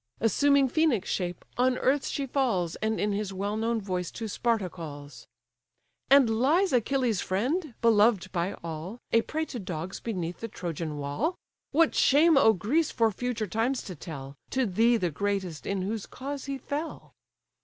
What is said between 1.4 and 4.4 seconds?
on earth she falls, And in his well known voice to